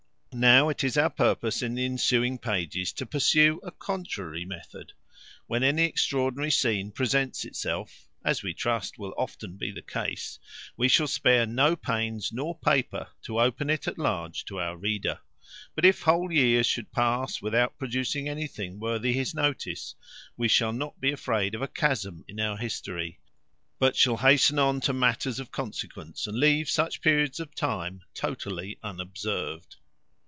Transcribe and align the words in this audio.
Now 0.33 0.69
it 0.69 0.81
is 0.81 0.97
our 0.97 1.09
purpose, 1.09 1.61
in 1.61 1.75
the 1.75 1.83
ensuing 1.83 2.37
pages, 2.37 2.93
to 2.93 3.05
pursue 3.05 3.59
a 3.63 3.69
contrary 3.71 4.45
method. 4.45 4.93
When 5.47 5.61
any 5.61 5.83
extraordinary 5.83 6.51
scene 6.51 6.91
presents 6.93 7.43
itself 7.43 8.07
(as 8.23 8.41
we 8.41 8.53
trust 8.53 8.97
will 8.97 9.13
often 9.17 9.57
be 9.57 9.71
the 9.71 9.81
case), 9.81 10.39
we 10.77 10.87
shall 10.87 11.09
spare 11.09 11.45
no 11.45 11.75
pains 11.75 12.31
nor 12.31 12.57
paper 12.57 13.09
to 13.23 13.41
open 13.41 13.69
it 13.69 13.89
at 13.89 13.97
large 13.99 14.45
to 14.45 14.57
our 14.57 14.77
reader; 14.77 15.19
but 15.75 15.83
if 15.83 16.03
whole 16.03 16.31
years 16.31 16.65
should 16.65 16.93
pass 16.93 17.41
without 17.41 17.77
producing 17.77 18.29
anything 18.29 18.79
worthy 18.79 19.11
his 19.11 19.35
notice, 19.35 19.95
we 20.37 20.47
shall 20.47 20.71
not 20.71 20.97
be 21.01 21.11
afraid 21.11 21.53
of 21.55 21.61
a 21.61 21.67
chasm 21.67 22.23
in 22.29 22.39
our 22.39 22.55
history; 22.55 23.19
but 23.79 23.97
shall 23.97 24.15
hasten 24.17 24.57
on 24.57 24.79
to 24.79 24.93
matters 24.93 25.41
of 25.41 25.51
consequence, 25.51 26.25
and 26.25 26.39
leave 26.39 26.69
such 26.69 27.01
periods 27.01 27.41
of 27.41 27.53
time 27.53 28.01
totally 28.13 28.79
unobserved. 28.81 29.75